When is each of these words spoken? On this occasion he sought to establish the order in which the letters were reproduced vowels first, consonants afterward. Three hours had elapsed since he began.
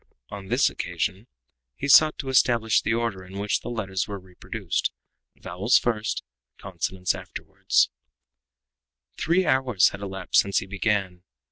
On 0.31 0.47
this 0.47 0.67
occasion 0.67 1.27
he 1.75 1.87
sought 1.87 2.17
to 2.17 2.29
establish 2.29 2.81
the 2.81 2.95
order 2.95 3.23
in 3.23 3.37
which 3.37 3.59
the 3.61 3.69
letters 3.69 4.07
were 4.07 4.17
reproduced 4.17 4.91
vowels 5.35 5.77
first, 5.77 6.23
consonants 6.57 7.13
afterward. 7.13 7.71
Three 9.17 9.45
hours 9.45 9.89
had 9.89 10.01
elapsed 10.01 10.41
since 10.41 10.57
he 10.57 10.65
began. 10.65 11.21